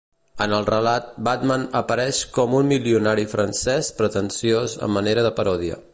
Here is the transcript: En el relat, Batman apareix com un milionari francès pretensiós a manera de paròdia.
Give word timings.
En 0.43 0.53
el 0.59 0.63
relat, 0.69 1.11
Batman 1.27 1.65
apareix 1.81 2.23
com 2.37 2.57
un 2.61 2.71
milionari 2.73 3.27
francès 3.35 3.93
pretensiós 4.01 4.79
a 4.89 4.91
manera 4.99 5.27
de 5.29 5.35
paròdia. 5.43 5.83